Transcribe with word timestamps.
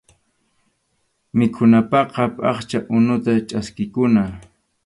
Mikhunapaqqa 1.37 2.23
phaqcha 2.37 2.79
unuta 2.95 3.31
chaskikuna. 3.49 4.23